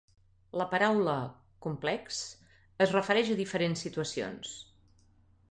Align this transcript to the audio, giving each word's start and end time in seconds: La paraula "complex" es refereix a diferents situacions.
La 0.59 0.65
paraula 0.69 1.17
"complex" 1.65 2.23
es 2.87 2.95
refereix 2.97 3.31
a 3.35 3.37
diferents 3.43 3.87
situacions. 3.89 4.57